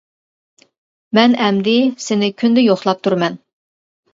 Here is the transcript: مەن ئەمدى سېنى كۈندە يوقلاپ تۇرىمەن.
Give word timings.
مەن 1.17 1.35
ئەمدى 1.47 1.75
سېنى 2.07 2.31
كۈندە 2.41 2.65
يوقلاپ 2.69 3.05
تۇرىمەن. 3.05 3.37